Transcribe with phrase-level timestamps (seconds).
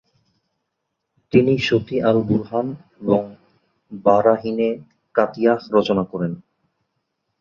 [1.33, 2.67] তিনি সতি আল বুরহান
[3.01, 3.21] এবং
[4.03, 4.69] বারাহিনে
[5.15, 6.31] কাতিয়াহ রচনা করেন।